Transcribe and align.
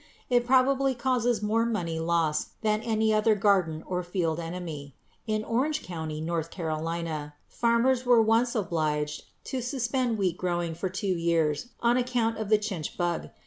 It 0.31 0.47
probably 0.47 0.95
causes 0.95 1.43
more 1.43 1.63
money 1.63 1.99
loss 1.99 2.53
than 2.63 2.81
any 2.81 3.13
other 3.13 3.35
garden 3.35 3.83
or 3.85 4.01
field 4.01 4.39
enemy. 4.39 4.95
In 5.27 5.43
Orange 5.43 5.83
county, 5.83 6.19
North 6.19 6.49
Carolina, 6.49 7.35
farmers 7.47 8.03
were 8.03 8.19
once 8.19 8.55
obliged 8.55 9.25
to 9.43 9.61
suspend 9.61 10.17
wheat 10.17 10.39
growing 10.39 10.73
for 10.73 10.89
two 10.89 11.05
years 11.15 11.67
on 11.81 11.97
account 11.97 12.39
of 12.39 12.49
the 12.49 12.57
chinch 12.57 12.97
bug. 12.97 13.29